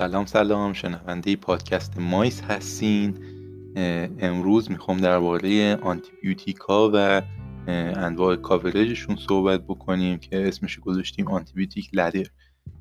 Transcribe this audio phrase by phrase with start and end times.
[0.00, 3.18] سلام سلام شنونده پادکست مایس هستین.
[4.20, 7.22] امروز می‌خوام درباره آنتیبیوتیکا و
[7.68, 12.26] انواع کاورجشون صحبت بکنیم که اسمش گذاشتیم آنتیبیوتیک لدر.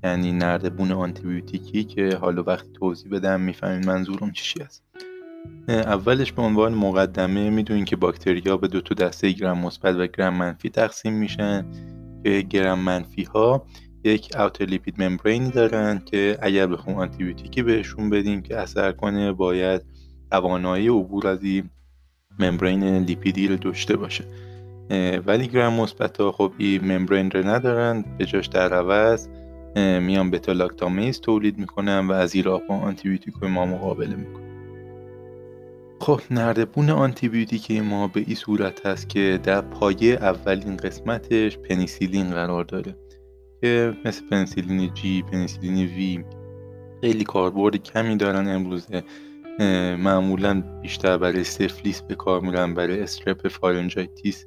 [0.04, 4.84] یعنی نردبون آنتیبیوتیکی که حالا وقتی توضیح بدم می‌فهمین منظورم چی است
[5.68, 10.34] اولش به عنوان مقدمه می‌دونین که باکتریا به دو تا دسته گرم مثبت و گرم
[10.34, 11.66] منفی تقسیم میشن
[12.24, 13.66] که گرم منفی ها
[14.08, 19.82] یک اوتر لیپید ممبرینی دارن که اگر بخوام آنتیبیوتیکی بهشون بدیم که اثر کنه باید
[20.32, 21.70] توانایی عبور از این
[22.40, 24.24] ممبرین لیپیدی رو داشته باشه.
[25.26, 29.28] ولی گرم مثبت ها خب این ممبرین رو ندارن به جاش در عوض
[29.76, 34.48] میان بتا لاکتامیز تولید می‌کنن و از این راه با آنتیبیوتیک ما مقابله می‌کنن.
[36.00, 42.64] خب نردبون آنتیبیوتیک ما به این صورت هست که در پایه اولین قسمتش پنیسیلین قرار
[42.64, 42.96] داره.
[43.62, 46.24] که مثل پنیسیلین G پنیسیلین V
[47.02, 49.04] خیلی کاربرد کمی دارن امروزه
[50.00, 54.46] معمولا بیشتر برای سفلیس به کار میرن برای strep pharyngitis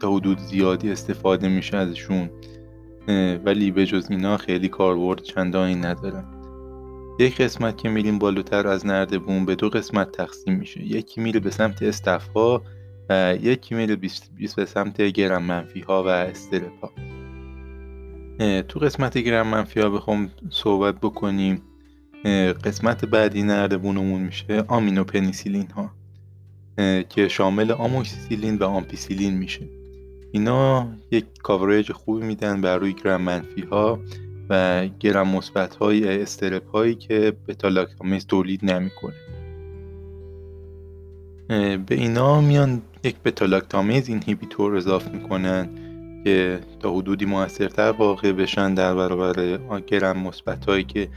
[0.00, 2.30] تا حدود زیادی استفاده میشه ازشون
[3.44, 6.24] ولی به جز اینا خیلی کاربرد چندانی ندارن.
[7.20, 10.82] یک قسمت که میریم بالاتر از نردبون به دو قسمت تقسیم میشه.
[10.82, 12.62] یکی میره به سمت staph ها
[13.08, 13.96] و یکی میره
[14.56, 16.92] به سمت گرم منفی ها و strep ها
[18.38, 21.62] تو قسمت گرم منفی ها بخوام صحبت بکنیم
[22.64, 25.90] قسمت بعدی نردبونمون میشه آمینو پنیسیلین ها
[27.08, 29.68] که شامل آموکسیسیلین و آمپیسیلین میشه.
[30.32, 33.98] اینا یک coverage خوبی میدن بر روی گرم منفی ها
[34.50, 37.86] و گرم مثبت های strep هایی که بتا
[38.28, 39.14] lactamase تولید نمی‌کنه.
[41.76, 45.68] به اینا میان یک beta lactamase inhibitor اضافه می‌کنن.
[46.24, 51.08] که تا حدودی موثرتر واقع بشن در برابر گرم مثبت هایی که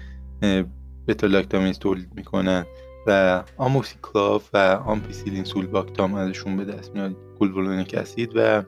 [1.07, 2.65] beta lactamase تولید می‌کنن
[3.07, 8.63] و amoxiclav و ampicillin sulbactam ازشون به دست میاد clavulanic acid و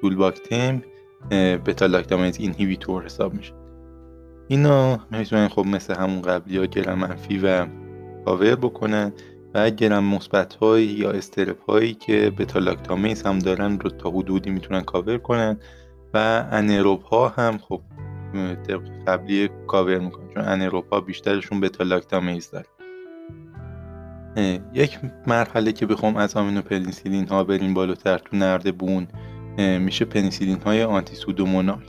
[0.00, 0.82] sulbactam
[1.66, 3.52] beta lactamase inhibitor حساب میشه.
[4.48, 7.66] اینا می‌تونن خب مثل همون قبلی ها گرم منفی و
[8.24, 9.12] کاور بکنن
[9.54, 14.50] و گرم مثبت هایی یا strep هایی که beta lactamase هم دارن رو تا حدودی
[14.50, 15.56] می‌تونن کاور کنن
[16.16, 17.80] و anaerobe ها هم خب
[18.68, 22.66] طبق قبلی کاور می‌کنن چون anaerobe ها بیشترشون beta lactamase دارن
[24.74, 29.08] یک مرحله که بخوام از آمینو پنیسیلین ها بریم بالاتر تو نردبون
[29.58, 31.84] میشه پنیسیلین های anti pseudomonal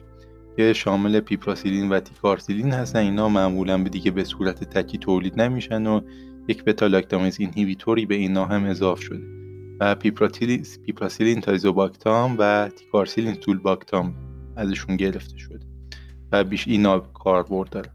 [0.58, 3.00] که شامل piperacillin و ticarcillin هستن.
[3.00, 6.02] اینا معمولا به دیگه به صورت تکی تولید نمیشن و
[6.48, 9.37] یک beta lactamase inhibitor ی به اینا هم اضاف شده.
[9.80, 14.16] و piperacillin tazobactam و ticarcillin تولباکتام
[14.56, 15.66] ازشون گرفته شده
[16.32, 17.92] و بیش اینا کاربرد دارن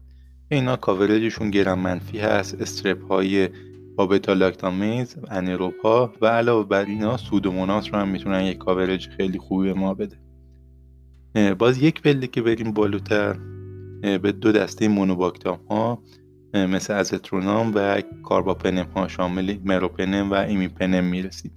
[0.49, 3.49] اینا coverage شون گرم منفی هست strep های
[3.95, 9.09] با beta lactamase anaerobe ا و علاوه بر اینا سودوموناس رو هم می‌تونن یک coverage
[9.09, 10.17] خیلی خوبی به ما بده.
[11.53, 13.33] باز یک پله که بریم بالاتر
[14.01, 15.99] به دو دسته مونوباکتام ها.
[16.53, 21.51] مثل ازترونام و کارباپنم ها شامل مروپنم و ایمیپنم می‌رسیم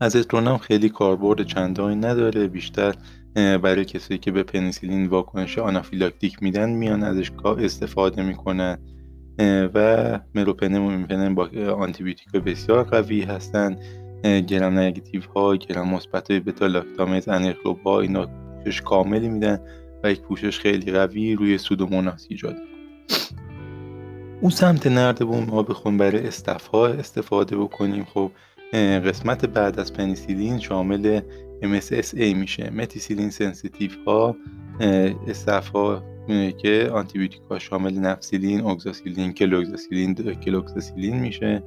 [0.00, 2.46] ازترونام خیلی کاربرد چندانی نداره.
[2.48, 2.94] بیشتر
[3.34, 8.78] برای کسایی که به پنیسیلین واکنش آنافیلاکتیک میدن میان ازش استفاده می‌کنن.
[9.74, 13.76] و مروپنم و ایمیپنم با آنتیبیوتیک بسیار قوی هستن.
[14.22, 17.28] gram negative ها گرم مثبت های beta lactamase
[17.84, 18.26] ها اینا
[18.64, 19.58] پوشش کاملی میدن
[20.04, 22.56] و یک پوشش خیلی قوی روی سودوموناس ایجاد
[24.42, 28.04] اون سمت نردبون ما بخون برای staph ها استفاده بکنیم.
[28.04, 28.30] خب
[29.04, 31.20] قسمت بعد از پنیسیلین شامل
[31.62, 32.70] MSSA میشه.
[32.70, 34.36] methicillin sensitive ها
[35.28, 36.02] staph ها
[36.58, 41.62] که آنتیبیوتیک ها شامل nafcillin، oxacillin، cloxacillin، cloxacillin میشه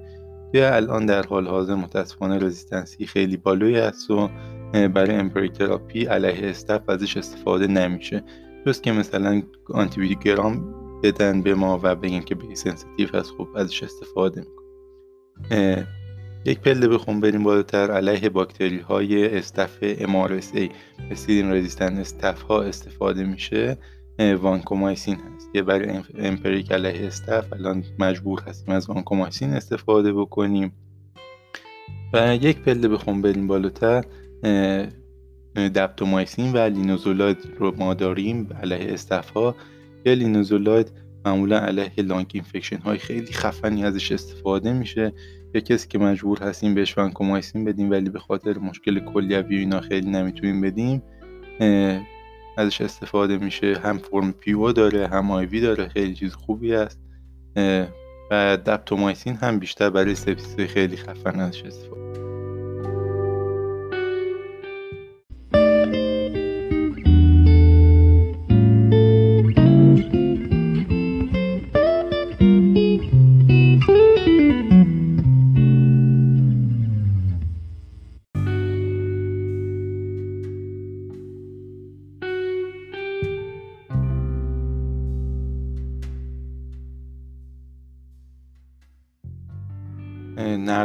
[0.54, 4.30] که الان در حال حاضر متاسفانه resistancy خیلی بالایی هست و
[4.72, 8.24] برای empiric therapy علیه staph ازش استفاده نمیشه.
[8.66, 13.48] جز که مثلا آنتی بیوگرام بدن به ما و بگن که به sensitive هست خب
[13.56, 15.88] ازش استفاده می‌کنه
[16.46, 17.92] یک پله بخون بریم بالاتر.
[17.92, 20.70] علیه باکتری های staph MRSA
[21.12, 23.78] مثل resistant staph ها استفاده میشه.
[24.20, 25.54] وانکومایسین هست.
[25.54, 27.54] که برای empiric علیه staph.
[27.54, 30.74] الان مجبور هستیم از وانکومایسین استفاده بکنیم.
[32.14, 34.04] و یک پله بخون بریم بالاتر.
[35.56, 39.56] دپتومایسین و لینوزولاید رو ما داریم علیه staph ا
[40.06, 40.92] یا لینوزولاید
[41.26, 45.14] معمولا علیه lung infection های خیلی خفنی ازش استفاده میشه.
[45.54, 50.10] یا کسی که مجبور هستیم بهش ونکومایسین بدیم ولی به خاطر مشکل کلیوی اینا خیلی
[50.10, 51.04] نمی‌تونیم بدیم
[52.58, 53.80] ازش استفاده میشه.
[53.84, 57.00] هم فرم PO داره هم IV داره خیلی چیز خوبی است
[58.32, 62.25] و دپتومایسین هم بیشتر برای سپسیس خیلی خفن ازش استفاده.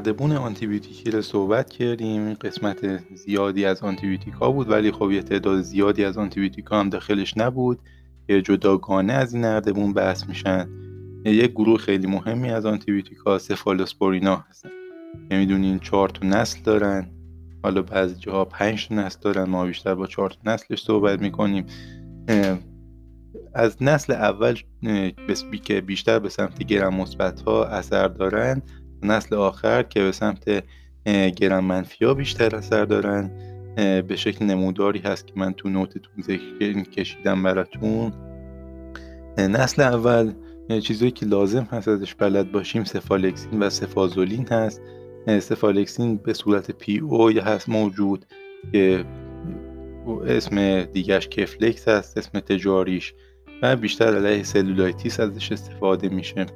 [0.01, 2.35] نردبون آنتیبیوتیکی رو صحبت کردیم.
[2.35, 6.89] قسمت زیادی از آنتیبیوتیک ها بود ولی خب یه تعداد زیادی از آنتیبیوتیک ها هم
[6.89, 7.79] داخلش نبود.
[8.29, 10.69] که جداگانه از این نردبون بحث میشن.
[11.25, 14.69] یک گروه خیلی مهمی از آنتیبیوتیک ها سفالوسپورینا هستن.
[15.31, 17.07] که می‌دونین چهار تا نسل دارن.
[17.63, 19.45] حالا بعضی جاها پنج نسل دارن.
[19.45, 21.67] ما بیشتر با چهار تا نسلش صحبت می‌کنیم.
[23.55, 24.57] از نسل اول
[25.65, 28.63] که بیشتر به سمت گرم مثبت ها اثر دارن.
[29.03, 30.65] نسل آخر که به سمت
[31.37, 33.31] گرم منفی ها بیشتر اثر دارن
[34.09, 38.13] به شکل نموداری هست که من تو نوتتون ذکر کشیدم براتون.
[39.39, 40.33] نسل اول
[40.83, 44.83] چیزایی که لازم هست ازش بلد باشیم سفالکسین و سفازولین هست.
[45.41, 48.27] سفالکسین به صورت پی او هست موجود
[48.73, 49.05] که
[50.27, 53.15] اسم دیگرش کفلکس هست اسم تجاریش
[53.63, 56.47] و بیشتر علیه cellulitis ازش استفاده میشه.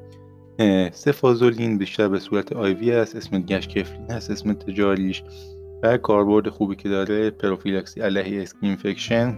[0.92, 5.22] سفازولین بیشتر به صورت IV است اسم دیگش کفلین هست اسم تجاریش
[5.82, 9.36] و کاربرد خوبی که داره پروفیلاکسی علیه skin infection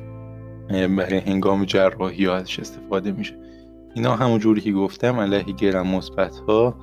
[0.68, 3.38] برای هنگام جراحی ها ازش استفاده میشه.
[3.94, 6.76] اینا همون جوری که گفتم علیه گرم مثبت ها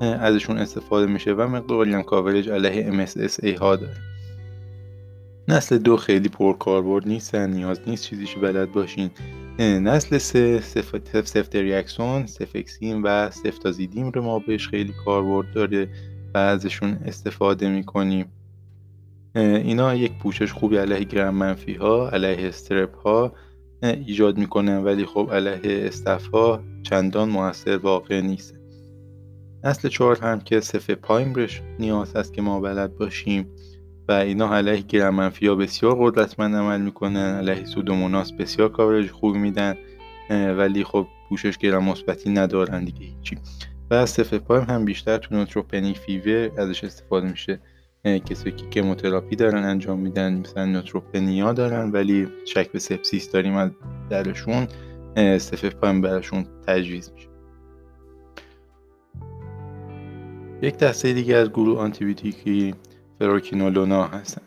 [0.00, 3.96] ازشون استفاده میشه و مقداری هم coverage علیه MSSA ها داره.
[5.50, 9.10] نسل دو خیلی پرکاربرد نیستن نیاز نیست چیزیشو بلد باشین.
[9.58, 10.60] نسل سه
[11.24, 15.88] سفت ریاکسون سفکسین و سفتازیدیم رو ما بهش خیلی کاربرد داره
[16.34, 18.32] و ازشون استفاده می‌کنیم.
[19.34, 23.32] اینا یک پوشش خوبی علیه گرم منفی ها علیه استرپ ها
[23.82, 26.28] ایجاد می‌کنن ولی خب علیه استف
[26.82, 28.54] چندان موثر واقع نیست.
[29.64, 33.46] نسل چهار هم که سف پایمرش نیاز هست که ما بلد باشیم.
[34.10, 39.38] و اینا علیه گرم منفی ها بسیار قدرتمند عمل می‌کنن علیه سودوموناس بسیار coverage خوبی
[39.38, 39.74] میدن
[40.30, 43.38] ولی خب پوشش گرم مثبتی ندارن دیگه هیچی.
[43.90, 47.60] و از سفپایم هم بیشتر تو neutropenic fever ازش استفاده میشه.
[48.04, 53.70] کسی که chemotherapy دارن انجام میدن مثلا neutropenia دارن ولی شک به sepsis داریم از
[54.10, 54.66] درشون
[55.80, 57.28] سفپایم براشون تجویز میشه.
[60.62, 62.74] یک دسته دیگه از گروه آنتیبیوتیکی
[63.20, 64.42] فلوروکینولونا هستن.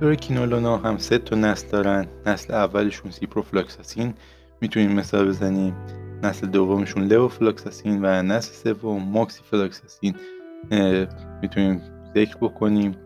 [0.00, 2.06] فلوروکینولونا هم سه تا نسل دارن.
[2.26, 4.14] نسل اولشون سیپروفلاکساسین.
[4.60, 5.74] می‌تونیم مثال بزنیم.
[6.22, 10.14] نسل دومشون لووفلاکساسین و نسل سوم فلاکساسین
[11.42, 11.82] می‌تونیم
[12.14, 12.96] ذکر بکنیم.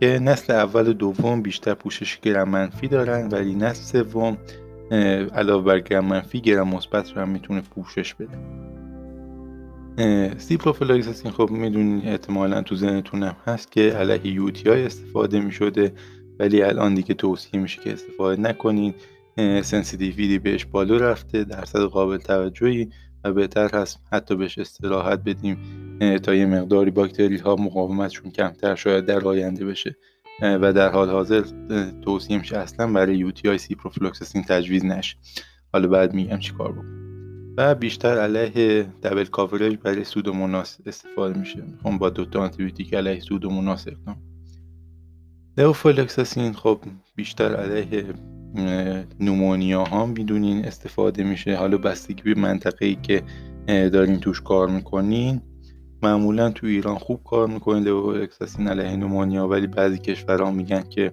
[0.00, 4.36] که نسل اول و دوم بیشتر پوشش گرم منفی دارن ولی نسل سوم
[5.34, 8.38] علاوه بر گرم منفی گرم مثبت رو هم می‌تونه پوشش بده.
[10.38, 15.92] سیپروفلاکساسین خب می‌دونین احتمالا تو ذهنتون هم هست که علیه UTI استفاده می‌شده
[16.38, 18.94] ولی الان دیگه توصیه میشه که استفاده نکنین.
[19.62, 22.88] sensitivity بهش بالا رفته درصد قابل توجهی
[23.24, 25.58] و بهتر هست حتی بهش استراحت بدیم.
[26.22, 29.96] تا یه مقداری باکتری ها مقاومتشون کمتر شاید در آینده بشه.
[30.42, 31.44] و در حال حاضر
[32.02, 35.16] توصیه میشه اصلا برای UTI های سیپروفلاکساسین تجویز نشه.
[35.72, 36.99] حالا بعد میگم چی کار بکنم
[37.60, 41.62] بیشتر علیه دبل کاورج برای سودوموناس استفاده میشه.
[41.62, 44.16] می‌خوام با دوتا آنتیبیوتیک علیه سودوموناس اقدام.
[45.58, 46.80] لوفولکساسین خب
[47.16, 48.04] بیشتر علیه
[49.20, 51.56] نومونیا ها می‌دونین استفاده میشه.
[51.56, 53.22] حالا بستگی به منطقه ای که
[53.64, 55.40] دارین توش کار می‌کنین.
[56.02, 61.12] معمولا تو ایران خوب کار می‌کنین لوفولکساسین علیه نومونیا ولی بعضی کشورها میگن که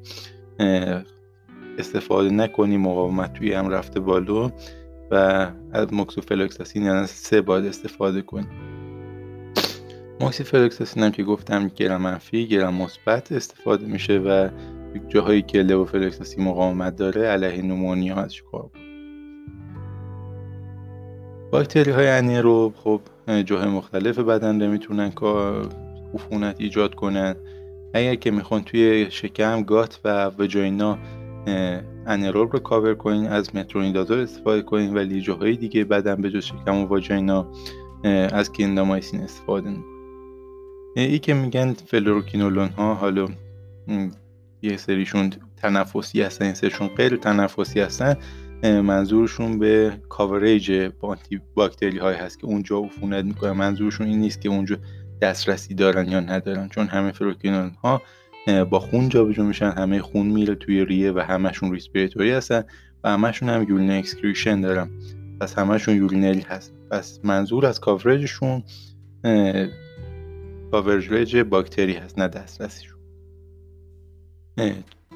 [1.78, 4.52] استفاده نکنی مقاومت توی هم رفته بالا.
[5.12, 8.50] و از موکسوفلوکساسین یعنی سه باید استفاده کنیم
[10.22, 14.50] موکسیفلوکساسین هم که گفتم گرم منفی گرم مثبت استفاده میشه و
[15.08, 18.70] جاهایی که لوفلوکساسین مقاومت داره علیه نومونیا ازش کار
[21.52, 23.02] باکتری های انیروب خب
[23.46, 25.12] جاهای مختلف بدن رو می‌تونن
[26.14, 27.36] عفونت ایجاد کنن.
[27.94, 30.98] اگر که می‌خوان توی شکم gut و vagina
[32.08, 36.76] anaerobe رو کاور کنین از مترونیدازول استفاده کنین ولی جاهای دیگه بعدم به جز شکم
[36.76, 37.48] و واژینا
[38.34, 39.98] از کلیندامایسین استفاده می‌کنین
[40.96, 43.28] اینکه میگن فلوروکینولون ها حالا
[44.62, 48.18] یه سریشون تنفسی هستن یه سریشون غیر تنفسی هستن
[48.64, 53.52] منظورشون به coverage آنتی باکتری های هست که اونجا عفونت می‌کنه.
[53.52, 54.78] منظورشون این نیست که اونجا
[55.22, 58.02] دسترسی دارن یا ندارن چون همه فلوروکینولون ها
[58.70, 62.64] با خون جابجا میشن همه خون میره توی ریه و همشون respiratory هستن
[63.04, 64.90] و همشون هم urine excretion دارن.
[65.42, 68.64] پس همشون urinary هست پس منظور از coverage شون
[70.72, 72.98] coverage باکتری هست نه دسترسیشون.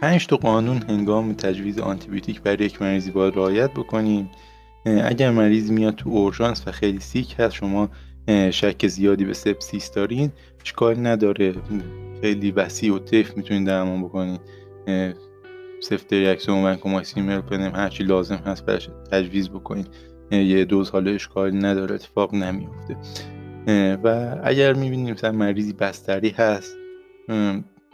[0.01, 4.29] پنج تا قانون هنگام تجویز آنتیبیوتیک برای یک مریضی باید رعایت بکنیم.
[4.85, 7.89] اگر مریض میاد تو اورژانس و خیلی sick هست شما
[8.51, 10.31] شک زیادی به sepsis دارین.
[10.63, 11.53] اشکال نداره.
[12.21, 14.41] خیلی وسیع الطیف می‌تونید درمان بکنید
[15.79, 19.87] سفتریاکسون ونکومایسین مروپنم هرچی لازم هست برش تجویز بکنید
[20.31, 21.95] یه دوز حالا اشکالی نداره.
[21.95, 22.97] اتفاق نمیفته
[24.03, 26.77] و اگر می‌بینیم مثلا مریضی بستری هست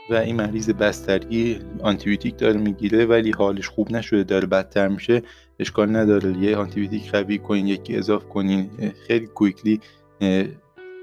[0.10, 5.24] و این مریض بستری آنتیبیوتیک داره می‌گیره ولی حالش خوب نشده داره بدتر میشه
[5.60, 6.38] اشکال نداره.
[6.38, 8.70] یه آنتیبیوتیک قوی کنین یکی اضاف کنین.
[9.08, 9.80] خیلی quickly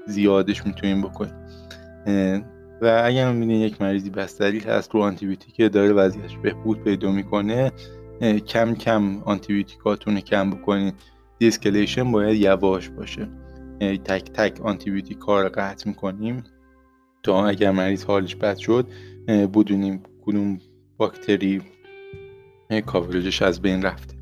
[0.07, 1.33] زیادش می‌تونیم بکنیم.
[2.81, 7.71] و اگر می‌بینین یک مریضی بستری هست رو آنتیبیوتیک داره وضعیتش بهبود پیدا می‌کنه
[8.47, 10.93] کم کم آنتیبیوتیکاتون کم بکنین.
[11.39, 13.27] de-escalation باید یواش باشه.
[13.79, 16.43] تک تک آنتیبیوتیک رو قطع می‌کنیم
[17.23, 18.87] تا اگر مریض حالش بد شد
[19.27, 20.59] بدونیم کدوم
[20.97, 21.61] باکتری
[22.85, 24.14] کاورجش از بین رفته.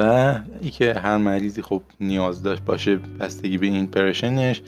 [0.00, 4.62] و ای که هر مریضی خب نیاز داشت باشه بستگی به این پرشنش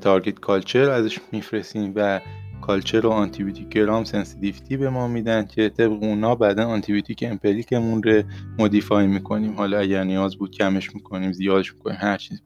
[0.00, 2.20] تارگت کالچر ازش میفرستیم و
[2.60, 8.22] کالچر و آنتیبیوتیک گرام سنسیتیویتی به ما میدن که طبق اونا بعدا آنتیبیوتیک امپلیکمون رو
[8.58, 9.54] مودیفای می‌کنیم.
[9.56, 12.42] حالا اگر نیاز بود کمش می‌کنیم زیادش می‌کنیم هر چیز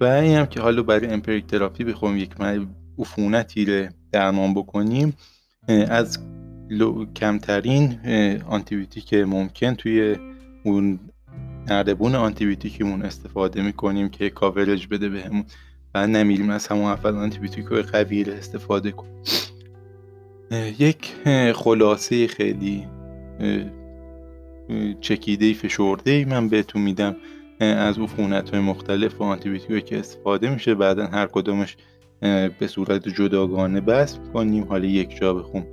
[0.00, 2.30] و این هم که حالا برای امپریک تراپی بخوام یک
[2.98, 5.16] عفونتی رو درمان بکنیم
[5.68, 6.18] از
[7.14, 7.98] کمترین
[8.48, 10.16] آنتیبیوتیک ممکن توی
[10.68, 11.00] اون
[11.70, 15.44] نردبون آنتیبیوتیکمون استفاده می‌کنیم که coverage بده بهمون.
[15.94, 19.22] و نمیریم از همون اول آنتیبیوتیک قوی استفاده کنیم.
[20.78, 21.14] یک
[21.54, 22.84] خلاصه خیلی
[25.00, 27.16] چکیده فشرده ای من بهتون میدم.
[27.60, 31.76] از عفونت های مختلف و آنتیبیوتیک که استفاده میشه بعدا هر کدومش
[32.58, 34.64] به صورت جداگانه بحث کنیم.
[34.64, 35.66] حالا یک جا بخون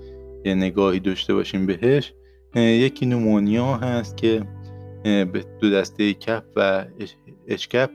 [0.46, 2.14] نگاهی داشته باشیم بهش.
[2.56, 4.44] یکی pneumonia هست که
[5.06, 6.86] به دو دسته CAP و
[7.48, 7.90] HCAP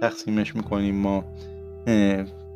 [0.00, 0.94] تقسیمش می‌کنیم.
[0.94, 1.24] ما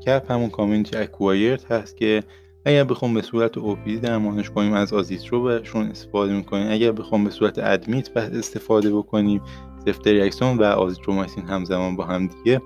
[0.06, 2.22] CAP همون community acquired هست که
[2.64, 6.70] اگر بخوام به صورت OPD درمانش کنیم از آزیترو بهشون استفاده می‌کنیم.
[6.70, 9.40] اگر بخوام به صورت admit استفاده بکنیم
[9.86, 12.62] سفت ریاکسون و آزیترومایسین همزمان با هم دیگه.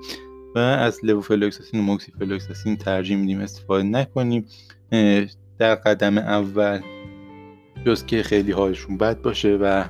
[0.54, 4.46] و از لوفلوکساسین و موکسیفلوکساسین ترجیح میدیم استفاده نکنیم.
[5.58, 6.80] در قدم اول
[7.86, 9.84] جز که خیلی حالشون بد باشه و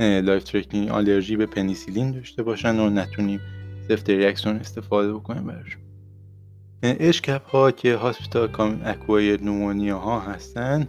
[0.00, 3.40] life threatening آلرژی به پنیسیلین داشته باشن و نتونیم
[3.88, 5.82] سفت ریاکسون استفاده بکنیم برشون
[6.82, 10.88] HCAP ها که hospital کام acquired pneumonia ها هستن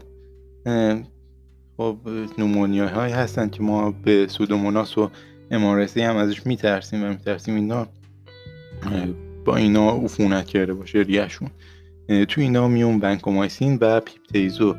[1.77, 1.97] خب
[2.37, 5.09] pneumonia هایی هستن که ما به سودوموناس و
[5.51, 7.87] MRSA هم ازش میترسیم و میترسیم اینا
[9.45, 11.49] با اینا عفونت کرده باشه ریشون
[12.27, 14.75] تو اینا میایم ونکومایسین و پیپتازو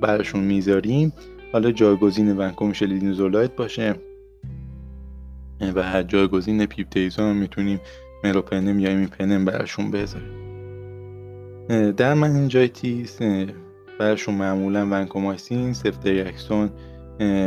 [0.00, 1.12] برشون می‌ذاریم.
[1.54, 3.94] حالا جایگزین ونکو میشه لینزولید باشه.
[5.74, 7.80] و جایگزین پیپتازو هم می‌تونیم
[8.24, 10.32] مروپنم یا ایمیپنم برشون بذاریم.
[11.92, 13.18] در meningitis
[14.00, 16.70] برشون معمولا ونکومایسین سفتریاکسون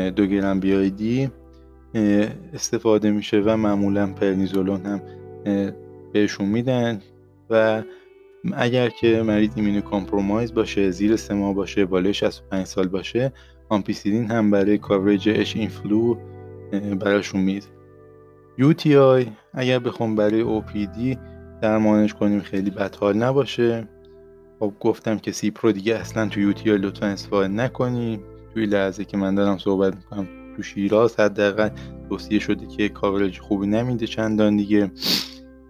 [0.09, 1.29] دو گرم BID
[2.53, 5.01] استفاده میشه و معمولا پردنیزولون هم
[6.13, 7.01] بهشون میدن.
[7.49, 7.83] و
[8.53, 13.31] اگر که مریض immunocompromised باشه زیر سه ماه باشه بالای 65 سال باشه
[13.69, 16.15] آمپی‌سیلین هم برای coverage H influ
[16.99, 17.61] براشون
[18.77, 21.17] UTI اگر بخوام برای OPD
[21.61, 23.87] درمانش کنیم خیلی بدحال نباشه.
[24.59, 28.23] خب گفتم که سیپرو دیگه اصلا تو UTI لطفا استفاده نکنیم.
[28.53, 31.69] توی لحظه که من دارم صحبت می‌کنم تو شیراز حداقل
[32.09, 34.91] توصیه شده که coverage خوبی نمیده چندان دیگه.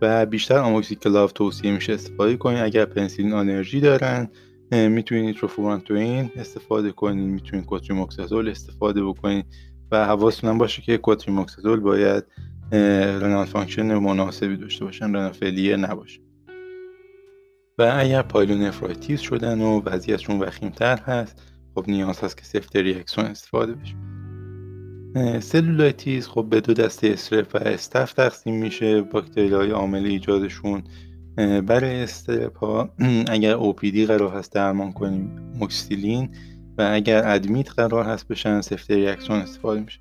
[0.01, 4.29] و بیشتر آموکسی کلاو توصیه میشه استفاده کنید اگر پنسیلین آلرژی دارن
[4.71, 9.45] می‌تونید نیتروفورانتوئین استفاده کنید می‌تونید کوتریموکسازول استفاده بکنید
[9.91, 12.23] و حواستون باشه که کوتریموکسازول باید
[13.21, 16.21] renal function مناسبی داشته باشن renal failure نباشه.
[17.77, 21.41] و اگر pyelonephritis شدن و وضعیتشون وخیمتر هست
[21.75, 23.95] خب نیاز هست که سفت ریاکسون استفاده بشه.
[25.39, 29.01] cellulitis خب به دو دسته strep و staph تقسیم میشه.
[29.01, 30.83] باکتری های عامل ایجادشون
[31.37, 32.89] برای strep
[33.29, 36.29] اگر OPD قرار هست درمان کنیم آموکسی‌سیلین
[36.77, 39.99] و اگر admit قرار هست بشن سفتریاکسون استفاده میشه.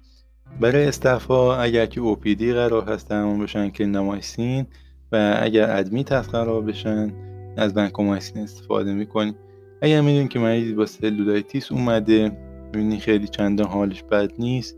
[0.61, 4.66] برای staph ها اگر که OPD قرار هست درمان بشن کلیندامایسین
[5.12, 7.12] و اگر admit هست قرار بشن
[7.57, 9.35] از ونکومایسین استفاده می‌کنیم.
[9.83, 12.33] اگر می‌دونیم که مریضی با cellulitis اومده
[12.64, 14.76] می‌بینی خیلی چندان حالش بد نیست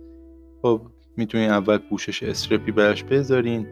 [0.62, 0.82] خب
[1.16, 3.66] می‌تونین اول پوشش strep ی براش بذارین.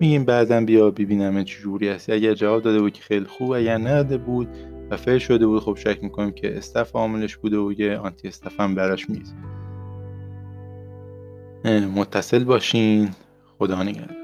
[0.00, 2.12] میگیم بعدا بیا ببینم چجوری هستی.
[2.12, 4.48] اگر جواب داده بود که خیلی خوب اگر نداده بود
[4.90, 8.60] و fail شده بود خب شک می‌کنیم که staph عاملش بوده و یه anti staph
[8.60, 9.34] هم براش میز
[11.96, 13.10] متصل باشین.
[13.58, 14.23] خدا نگهدار.